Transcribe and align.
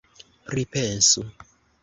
Pripensu! 0.47 1.27